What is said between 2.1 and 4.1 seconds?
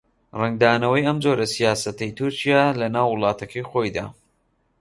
تورکیا لەناو وڵاتەکەی خۆیدا